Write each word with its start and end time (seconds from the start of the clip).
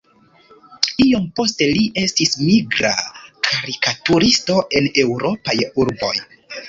Iom 1.03 1.25
poste 1.39 1.67
li 1.79 1.83
estis 2.03 2.33
migra 2.47 2.93
karikaturisto 3.49 4.57
en 4.81 4.89
eŭropaj 5.05 5.59
urboj. 5.85 6.15